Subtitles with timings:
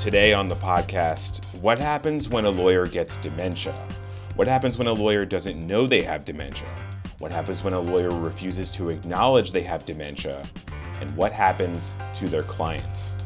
[0.00, 3.74] Today on the podcast, what happens when a lawyer gets dementia?
[4.34, 6.70] What happens when a lawyer doesn't know they have dementia?
[7.18, 10.42] What happens when a lawyer refuses to acknowledge they have dementia?
[11.02, 13.18] And what happens to their clients?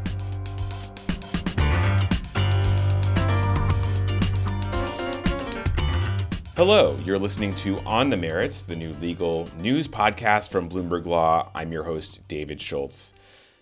[6.57, 11.53] Hello, you're listening to On the Merits, the new legal news podcast from Bloomberg Law.
[11.55, 13.15] I'm your host, David Schultz.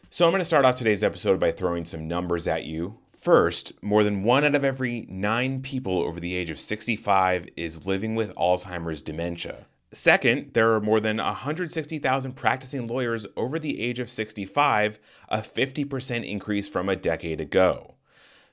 [0.08, 2.98] So, I'm going to start off today's episode by throwing some numbers at you.
[3.22, 7.86] First, more than one out of every nine people over the age of 65 is
[7.86, 9.66] living with Alzheimer's dementia.
[9.92, 16.28] Second, there are more than 160,000 practicing lawyers over the age of 65, a 50%
[16.28, 17.94] increase from a decade ago.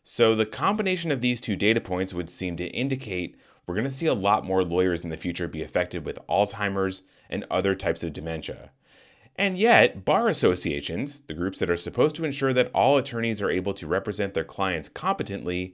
[0.03, 3.91] So, the combination of these two data points would seem to indicate we're going to
[3.91, 8.03] see a lot more lawyers in the future be affected with Alzheimer's and other types
[8.03, 8.69] of dementia.
[9.39, 13.49] And yet, bar associations, the groups that are supposed to ensure that all attorneys are
[13.49, 15.73] able to represent their clients competently,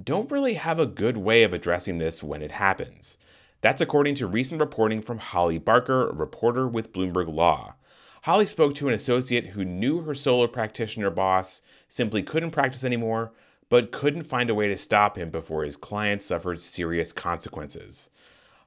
[0.00, 3.18] don't really have a good way of addressing this when it happens.
[3.62, 7.74] That's according to recent reporting from Holly Barker, a reporter with Bloomberg Law.
[8.22, 13.32] Holly spoke to an associate who knew her solo practitioner boss simply couldn't practice anymore,
[13.68, 18.08] but couldn't find a way to stop him before his clients suffered serious consequences.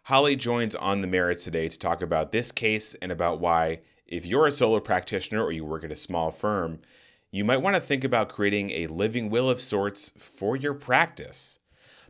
[0.07, 3.79] Holly joins on the merits today to talk about this case and about why
[4.13, 6.79] if you're a solo practitioner or you work at a small firm,
[7.31, 11.57] you might want to think about creating a living will of sorts for your practice.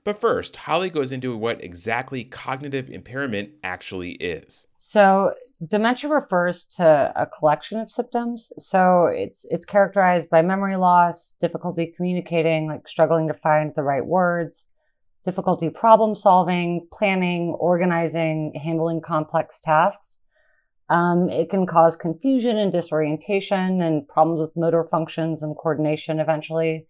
[0.04, 4.68] But first, Holly goes into what exactly cognitive impairment actually is.
[4.78, 5.34] So,
[5.66, 8.52] dementia refers to a collection of symptoms.
[8.58, 14.06] So, it's it's characterized by memory loss, difficulty communicating, like struggling to find the right
[14.06, 14.66] words,
[15.24, 20.13] difficulty problem solving, planning, organizing, handling complex tasks.
[20.94, 26.86] Um, it can cause confusion and disorientation and problems with motor functions and coordination eventually.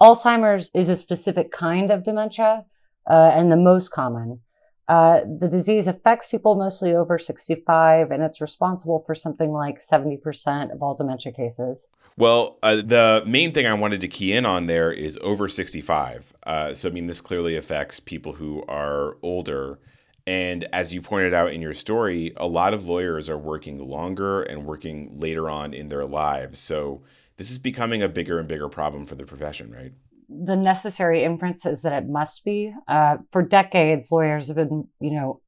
[0.00, 2.64] Alzheimer's is a specific kind of dementia
[3.06, 4.40] uh, and the most common.
[4.88, 10.72] Uh, the disease affects people mostly over 65, and it's responsible for something like 70%
[10.72, 11.86] of all dementia cases.
[12.16, 16.32] Well, uh, the main thing I wanted to key in on there is over 65.
[16.44, 19.78] Uh, so, I mean, this clearly affects people who are older.
[20.28, 24.42] And as you pointed out in your story, a lot of lawyers are working longer
[24.42, 26.58] and working later on in their lives.
[26.58, 27.00] So
[27.38, 29.92] this is becoming a bigger and bigger problem for the profession, right?
[30.28, 32.74] The necessary inference is that it must be.
[32.86, 35.40] Uh, for decades, lawyers have been, you know,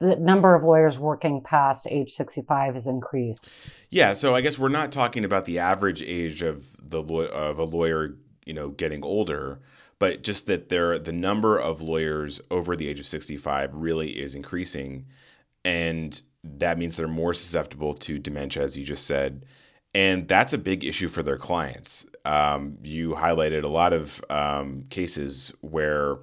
[0.00, 3.50] the number of lawyers working past age 65 has increased.
[3.88, 7.64] Yeah, so I guess we're not talking about the average age of the of a
[7.64, 9.60] lawyer, you know, getting older
[10.04, 14.34] but just that there the number of lawyers over the age of 65 really is
[14.34, 15.06] increasing.
[15.64, 19.46] And that means they're more susceptible to dementia as you just said.
[19.94, 22.04] And that's a big issue for their clients.
[22.26, 26.18] Um, you highlighted a lot of um, cases where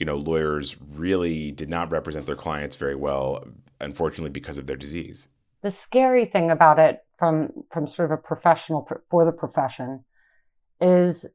[0.00, 3.44] you know lawyers really did not represent their clients very well
[3.80, 5.28] unfortunately because of their disease.
[5.62, 10.04] The scary thing about it from from sort of a professional for the profession
[10.80, 11.26] is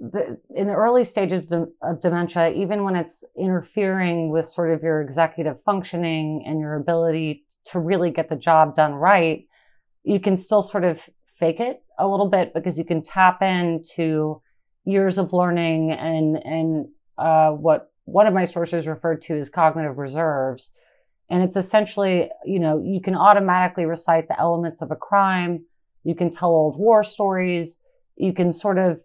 [0.00, 5.02] the, in the early stages of dementia, even when it's interfering with sort of your
[5.02, 9.46] executive functioning and your ability to really get the job done right,
[10.02, 10.98] you can still sort of
[11.38, 14.40] fake it a little bit because you can tap into
[14.86, 19.98] years of learning and and uh, what one of my sources referred to as cognitive
[19.98, 20.70] reserves.
[21.28, 25.64] And it's essentially, you know, you can automatically recite the elements of a crime.
[26.02, 27.76] You can tell old war stories.
[28.16, 29.00] You can sort of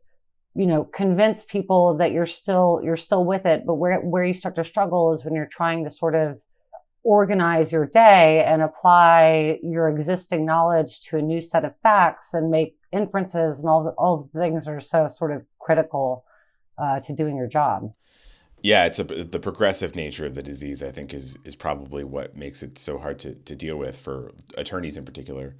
[0.56, 3.66] you know convince people that you're still you're still with it.
[3.66, 6.40] But where where you start to struggle is when you're trying to sort of
[7.04, 12.50] organize your day and apply your existing knowledge to a new set of facts and
[12.50, 16.26] make inferences and all the, all the things are so sort of critical
[16.80, 17.94] uh, to doing your job.
[18.64, 22.36] Yeah it's a, the progressive nature of the disease i think is is probably what
[22.36, 25.56] makes it so hard to, to deal with for attorneys in particular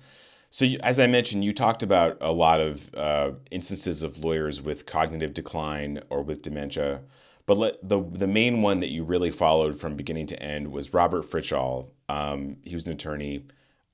[0.56, 4.62] so, you, as I mentioned, you talked about a lot of uh, instances of lawyers
[4.62, 7.02] with cognitive decline or with dementia.
[7.46, 10.94] But let, the the main one that you really followed from beginning to end was
[10.94, 11.90] Robert Fritzshall.
[12.08, 13.44] Um, he was an attorney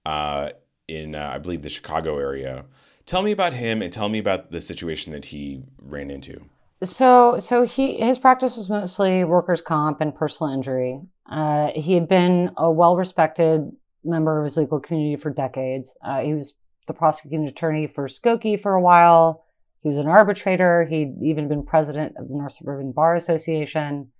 [0.05, 0.49] uh,
[0.87, 2.65] in, uh, I believe, the Chicago area.
[3.07, 6.45] Tell me about him and tell me about the situation that he ran into.
[6.83, 11.01] So, so he his practice was mostly workers' comp and personal injury.
[11.27, 15.93] Uh, he had been a well-respected member of his legal community for decades.
[16.03, 16.53] Uh, he was
[16.87, 19.45] the prosecuting attorney for Skokie for a while.
[19.81, 20.85] He was an arbitrator.
[20.85, 24.11] He'd even been president of the North Suburban Bar Association.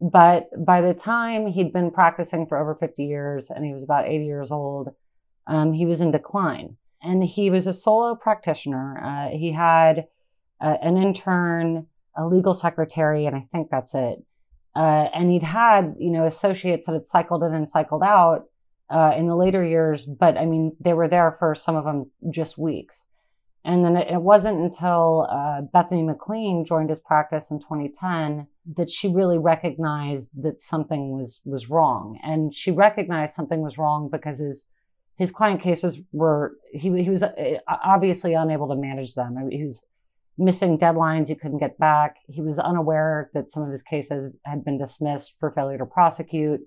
[0.00, 4.08] But by the time he'd been practicing for over 50 years and he was about
[4.08, 4.94] 80 years old,
[5.46, 6.76] um, he was in decline.
[7.02, 9.00] And he was a solo practitioner.
[9.04, 10.06] Uh, he had
[10.60, 14.24] uh, an intern, a legal secretary, and I think that's it.
[14.74, 18.46] Uh, and he'd had, you know, associates that had cycled in and cycled out
[18.90, 22.10] uh, in the later years, but I mean, they were there for some of them
[22.30, 23.06] just weeks.
[23.64, 29.08] And then it, wasn't until uh, Bethany McLean joined his practice in 2010 that she
[29.08, 32.18] really recognized that something was was wrong.
[32.24, 34.66] And she recognized something was wrong because his
[35.16, 37.32] his client cases were he he was uh,
[37.68, 39.48] obviously unable to manage them.
[39.48, 39.80] He was
[40.38, 42.16] missing deadlines he couldn't get back.
[42.26, 46.60] He was unaware that some of his cases had been dismissed for failure to prosecute.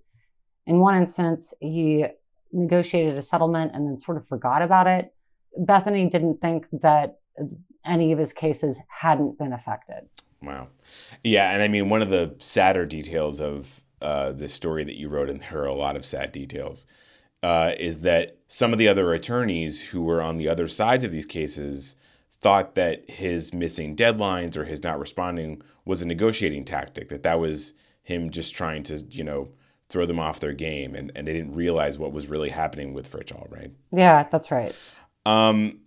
[0.67, 2.05] In one instance, he
[2.51, 5.13] negotiated a settlement and then sort of forgot about it.
[5.57, 7.19] Bethany didn't think that
[7.85, 10.07] any of his cases hadn't been affected.
[10.41, 10.67] Wow.
[11.23, 11.51] Yeah.
[11.51, 15.29] And I mean, one of the sadder details of uh, the story that you wrote,
[15.29, 16.85] and there are a lot of sad details,
[17.43, 21.11] uh, is that some of the other attorneys who were on the other sides of
[21.11, 21.95] these cases
[22.39, 27.39] thought that his missing deadlines or his not responding was a negotiating tactic, that that
[27.39, 27.73] was
[28.03, 29.49] him just trying to, you know,
[29.89, 30.95] throw them off their game.
[30.95, 33.71] And, and they didn't realize what was really happening with Fritzshall, right?
[33.91, 34.75] Yeah, that's right.
[35.25, 35.79] Um,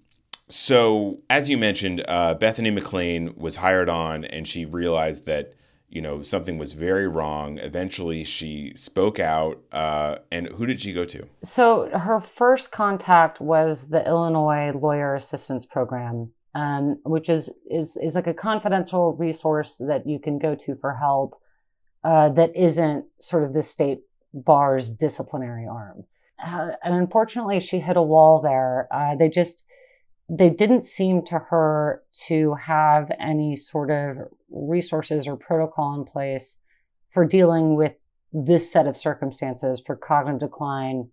[0.48, 5.52] so, as you mentioned, uh, Bethany McLean was hired on and she realized that,
[5.90, 7.58] you know, something was very wrong.
[7.58, 9.62] Eventually, she spoke out.
[9.72, 11.26] Uh, and who did she go to?
[11.44, 18.14] So, her first contact was the Illinois Lawyer Assistance Program um, which is, is, is
[18.14, 21.40] like a confidential resource that you can go to for help
[22.04, 24.00] uh, that isn't sort of the state
[24.32, 26.04] bar's disciplinary arm.
[26.44, 28.88] Uh, and unfortunately, she hit a wall there.
[28.92, 29.64] Uh, they just,
[30.28, 34.16] they didn't seem to her to have any sort of
[34.50, 36.56] resources or protocol in place
[37.12, 37.94] for dealing with
[38.32, 41.08] this set of circumstances for cognitive decline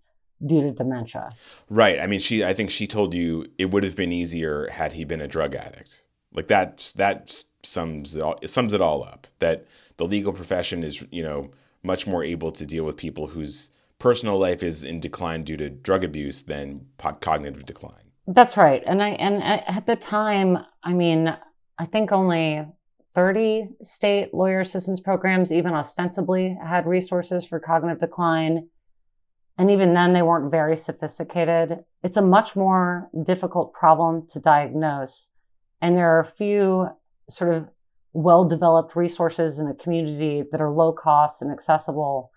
[0.45, 1.31] due to dementia.
[1.69, 1.99] Right.
[1.99, 2.43] I mean, she.
[2.43, 5.55] I think she told you it would have been easier had he been a drug
[5.55, 6.03] addict.
[6.35, 6.91] Like that.
[6.95, 9.27] That sums it all, sums it all up.
[9.39, 9.65] That
[9.97, 11.51] the legal profession is, you know,
[11.83, 15.69] much more able to deal with people whose personal life is in decline due to
[15.69, 18.11] drug abuse than cognitive decline.
[18.27, 18.83] That's right.
[18.85, 21.35] And I and at the time, I mean,
[21.77, 22.65] I think only
[23.13, 28.67] 30 state lawyer assistance programs even ostensibly had resources for cognitive decline
[29.57, 31.83] and even then, they weren't very sophisticated.
[32.03, 35.29] It's a much more difficult problem to diagnose.
[35.85, 36.89] And there are a few
[37.29, 37.67] sort of
[38.13, 42.31] well developed resources in the community that are low cost and accessible.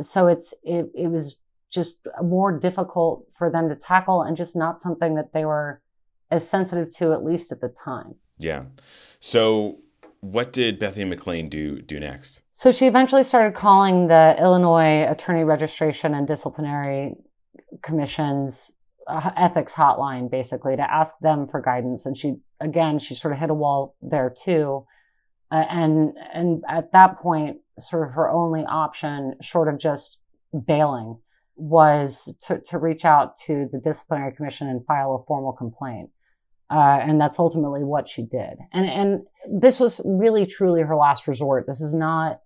[0.00, 1.36] So it's, it, it was
[1.70, 5.82] just more difficult for them to tackle and just not something that they were
[6.30, 8.14] as sensitive to, at least at the time.
[8.38, 8.62] Yeah.
[9.20, 9.80] So
[10.20, 12.40] what did Bethany McLean do do next?
[12.54, 17.14] So she eventually started calling the Illinois Attorney Registration and Disciplinary
[17.82, 18.72] Commission's
[19.08, 22.06] ethics hotline, basically, to ask them for guidance.
[22.06, 24.86] And she, again, she sort of hit a wall there too.
[25.50, 30.18] Uh, and and at that point, sort of her only option, short of just
[30.66, 31.18] bailing,
[31.54, 36.10] was to, to reach out to the disciplinary commission and file a formal complaint.
[36.68, 38.58] Uh, and that's ultimately what she did.
[38.72, 41.66] And and this was really truly her last resort.
[41.66, 42.40] This is not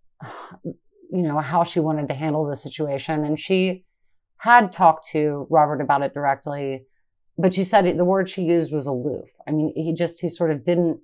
[1.12, 3.24] you know, how she wanted to handle the situation.
[3.24, 3.84] And she
[4.40, 6.86] had talked to Robert about it directly,
[7.36, 9.28] but she said the word she used was aloof.
[9.46, 10.98] I mean, he just, he sort of didn't,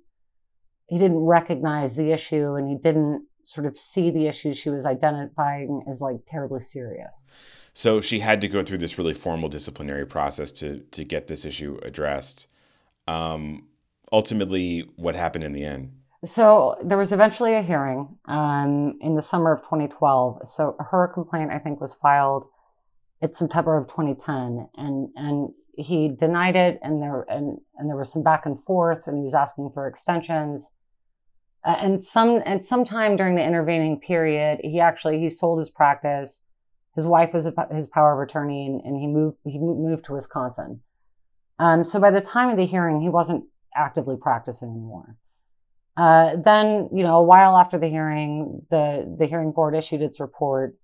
[0.87, 4.87] he didn't recognize the issue and he didn't sort of see the issue she was
[4.87, 7.13] identifying as like terribly serious.
[7.73, 11.45] So she had to go through this really formal disciplinary process to to get this
[11.45, 12.47] issue addressed.
[13.07, 13.67] Um,
[14.11, 15.91] ultimately, what happened in the end?
[16.25, 20.47] So there was eventually a hearing um, in the summer of 2012.
[20.47, 22.47] So her complaint, I think, was filed
[23.21, 28.11] in September of 2010, and and he denied it, and there and and there was
[28.11, 30.67] some back and forth, and he was asking for extensions.
[31.63, 36.41] And some and sometime during the intervening period, he actually he sold his practice.
[36.95, 40.81] His wife was his power of attorney, and, and he moved he moved to Wisconsin.
[41.59, 43.45] Um, so by the time of the hearing, he wasn't
[43.75, 45.15] actively practicing anymore.
[45.95, 50.19] Uh, then, you know, a while after the hearing, the, the hearing board issued its
[50.19, 50.75] report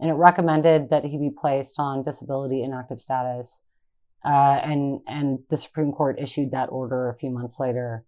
[0.00, 3.60] and it recommended that he be placed on disability inactive status.
[4.24, 4.28] Uh,
[4.62, 8.04] and, and the Supreme Court issued that order a few months later.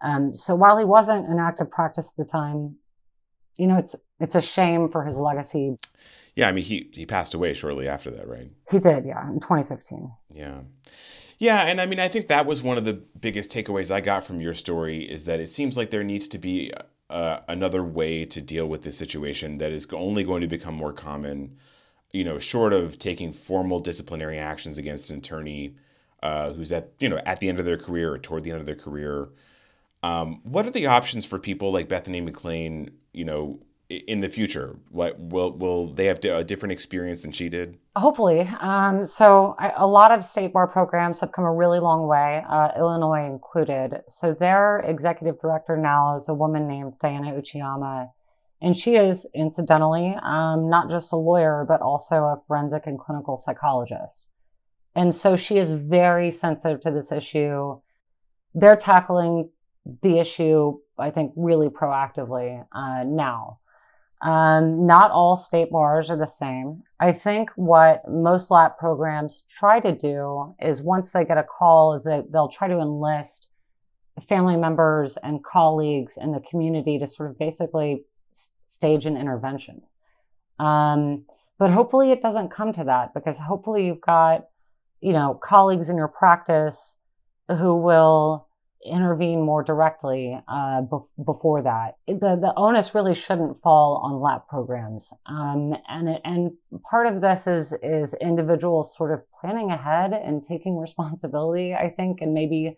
[0.00, 2.76] Um, so while he wasn't in active practice at the time,
[3.56, 5.76] you know, it's, it's a shame for his legacy.
[6.34, 6.48] Yeah.
[6.48, 8.50] I mean, he, he passed away shortly after that, right?
[8.70, 9.06] He did.
[9.06, 9.26] Yeah.
[9.28, 10.10] In 2015.
[10.34, 10.60] Yeah.
[11.38, 14.24] Yeah, and I mean, I think that was one of the biggest takeaways I got
[14.24, 16.72] from your story is that it seems like there needs to be
[17.08, 20.92] uh, another way to deal with this situation that is only going to become more
[20.92, 21.56] common.
[22.12, 25.74] You know, short of taking formal disciplinary actions against an attorney
[26.22, 28.60] uh, who's at you know at the end of their career or toward the end
[28.60, 29.28] of their career.
[30.02, 32.90] Um, what are the options for people like Bethany McLean?
[33.12, 34.76] You know, in the future?
[34.90, 37.78] What will will they have a different experience than she did?
[37.94, 38.40] Hopefully.
[38.60, 42.42] Um, so I, a lot of state bar programs have come a really long way,
[42.48, 44.02] uh, Illinois included.
[44.08, 48.10] So their executive director now is a woman named Diana Uchiyama,
[48.60, 53.38] and she is incidentally um, not just a lawyer but also a forensic and clinical
[53.38, 54.24] psychologist.
[54.96, 57.78] And so she is very sensitive to this issue.
[58.54, 59.50] They're tackling
[60.02, 63.58] the issue, I think, really proactively uh, now.
[64.22, 66.82] Um, not all state bars are the same.
[66.98, 71.94] I think what most LAP programs try to do is once they get a call,
[71.94, 73.48] is that they'll try to enlist
[74.28, 78.04] family members and colleagues in the community to sort of basically
[78.68, 79.82] stage an intervention.
[80.58, 81.26] Um,
[81.58, 84.48] but hopefully it doesn't come to that because hopefully you've got,
[85.00, 86.96] you know, colleagues in your practice
[87.48, 88.45] who will
[88.84, 91.96] intervene more directly uh, be- before that.
[92.06, 96.52] The the onus really shouldn't fall on LAP programs, um, and and
[96.90, 101.74] part of this is is individuals sort of planning ahead and taking responsibility.
[101.74, 102.76] I think, and maybe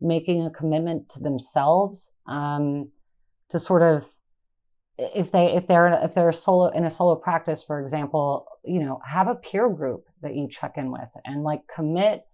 [0.00, 2.90] making a commitment to themselves um,
[3.50, 4.04] to sort of
[4.98, 9.00] if they if they're if they're solo in a solo practice, for example, you know,
[9.06, 12.26] have a peer group that you check in with and like commit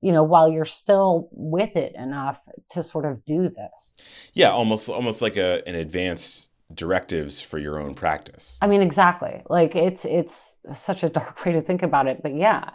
[0.00, 2.40] you know, while you're still with it enough
[2.70, 3.94] to sort of do this.
[4.32, 8.58] Yeah, almost almost like a an advanced directives for your own practice.
[8.60, 9.42] I mean, exactly.
[9.48, 12.70] Like it's it's such a dark way to think about it, but yeah.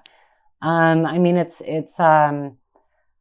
[0.62, 2.58] Um, I mean, it's it's um,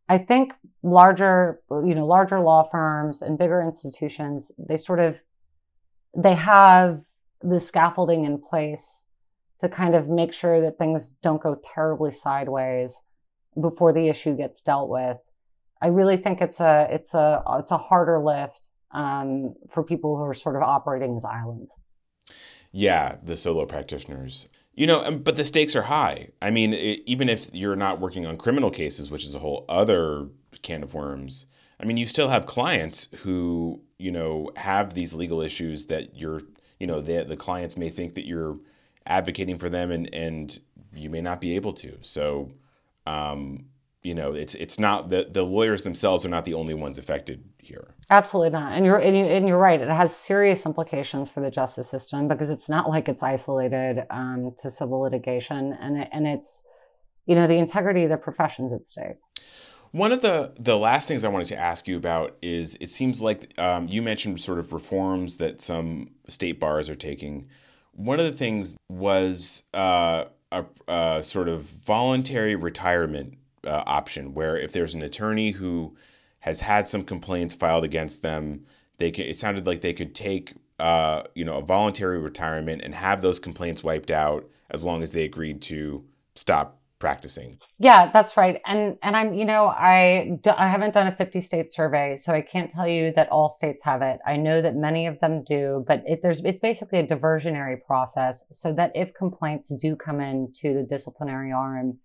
[0.08, 5.16] I think larger you know larger law firms and bigger institutions they sort of
[6.16, 7.00] they have
[7.40, 9.04] the scaffolding in place
[9.60, 13.00] to kind of make sure that things don't go terribly sideways
[13.60, 15.18] before the issue gets dealt with.
[15.80, 20.22] I really think it's a it's a it's a harder lift um, for people who
[20.22, 21.70] are sort of operating as islands.
[22.70, 24.48] Yeah, the solo practitioners.
[24.74, 26.28] You know, but the stakes are high.
[26.40, 29.66] I mean, it, even if you're not working on criminal cases, which is a whole
[29.68, 30.28] other
[30.62, 31.46] can of worms.
[31.78, 36.42] I mean, you still have clients who you know have these legal issues that you're
[36.78, 38.58] you know the the clients may think that you're
[39.04, 40.60] advocating for them and and
[40.94, 41.98] you may not be able to.
[42.00, 42.52] So
[43.06, 43.66] um,
[44.02, 47.44] you know, it's it's not the the lawyers themselves are not the only ones affected
[47.58, 47.94] here.
[48.10, 49.80] Absolutely not, and you're and, you, and you're right.
[49.80, 54.54] It has serious implications for the justice system because it's not like it's isolated um,
[54.60, 56.62] to civil litigation, and it, and it's
[57.26, 59.18] you know the integrity of the professions at stake.
[59.92, 63.22] One of the the last things I wanted to ask you about is it seems
[63.22, 67.46] like um, you mentioned sort of reforms that some state bars are taking.
[67.92, 74.56] One of the things was uh, a, a sort of voluntary retirement uh, option where
[74.56, 75.96] if there's an attorney who
[76.40, 78.64] has had some complaints filed against them,
[78.98, 82.94] they can, it sounded like they could take uh, you know a voluntary retirement and
[82.94, 86.04] have those complaints wiped out as long as they agreed to
[86.34, 87.58] stop practicing.
[87.80, 88.60] Yeah, that's right.
[88.64, 92.42] And and I'm you know I I haven't done a 50 state survey, so I
[92.42, 94.20] can't tell you that all states have it.
[94.24, 98.44] I know that many of them do, but it, there's it's basically a diversionary process,
[98.52, 101.98] so that if complaints do come in to the disciplinary arm,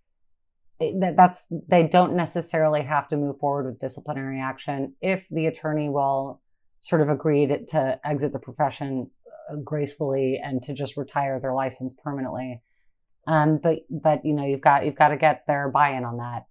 [0.80, 5.90] that that's they don't necessarily have to move forward with disciplinary action if the attorney
[5.90, 6.42] will
[6.82, 9.12] sort of agree to, to exit the profession
[9.52, 12.64] uh, gracefully and to just retire their license permanently
[13.28, 16.46] um, but but you know you've got you've got to get their buy-in on that.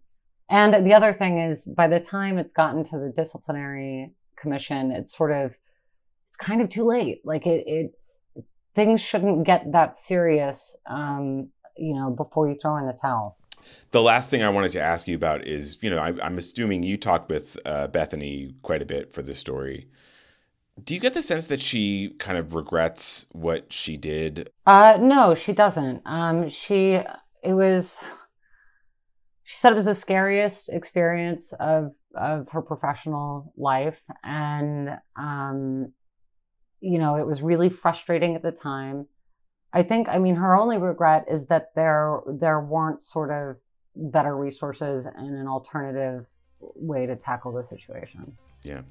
[0.49, 5.17] And the other thing is, by the time it's gotten to the disciplinary commission, it's
[5.17, 7.23] sort of it's kind of too late.
[7.25, 7.95] Like it, it
[8.77, 13.39] things shouldn't get that serious, um, you know, before you throw in the towel.
[13.91, 16.85] The last thing I wanted to ask you about is, you know, I, am assuming
[16.85, 19.89] you talked with uh, Bethany quite a bit for this story.
[20.83, 24.51] Do you get the sense that she kind of regrets what she did?
[24.67, 26.03] Uh, no, she doesn't.
[26.05, 27.01] Um, she
[27.43, 27.99] it was.
[29.45, 35.93] She said it was the scariest experience of of her professional life, and um,
[36.81, 39.07] you know, it was really frustrating at the time.
[39.73, 43.57] I think, I mean, her only regret is that there there weren't sort of
[43.95, 46.27] better resources and an alternative
[46.61, 48.37] way to tackle the situation.
[48.63, 48.83] Yeah.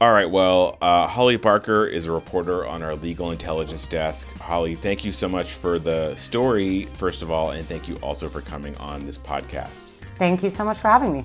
[0.00, 4.28] All right, well, uh, Holly Barker is a reporter on our legal intelligence desk.
[4.38, 8.28] Holly, thank you so much for the story, first of all, and thank you also
[8.28, 9.86] for coming on this podcast.
[10.16, 11.24] Thank you so much for having me.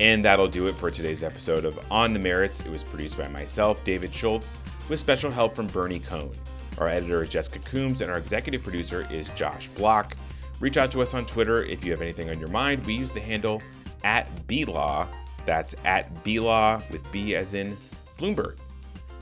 [0.00, 2.60] And that'll do it for today's episode of On the Merits.
[2.60, 4.58] It was produced by myself, David Schultz,
[4.88, 6.32] with special help from Bernie Cohn.
[6.78, 10.16] Our editor is Jessica Coombs, and our executive producer is Josh Block.
[10.58, 12.84] Reach out to us on Twitter if you have anything on your mind.
[12.84, 13.62] We use the handle
[14.02, 15.06] at BLaw
[15.44, 17.76] That's at BLaw with B as in
[18.18, 18.56] Bloomberg.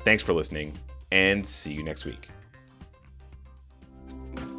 [0.05, 0.75] Thanks for listening
[1.11, 2.29] and see you next week.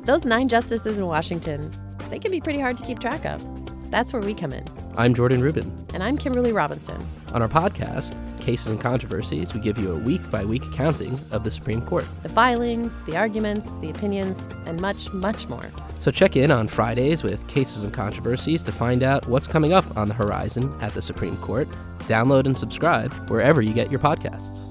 [0.03, 1.71] Those nine justices in Washington,
[2.09, 3.45] they can be pretty hard to keep track of.
[3.91, 4.65] That's where we come in.
[4.97, 5.85] I'm Jordan Rubin.
[5.93, 7.05] And I'm Kimberly Robinson.
[7.33, 11.43] On our podcast, Cases and Controversies, we give you a week by week accounting of
[11.43, 12.05] the Supreme Court.
[12.23, 15.71] The filings, the arguments, the opinions, and much, much more.
[15.99, 19.85] So check in on Fridays with Cases and Controversies to find out what's coming up
[19.95, 21.69] on the horizon at the Supreme Court.
[21.99, 24.70] Download and subscribe wherever you get your podcasts.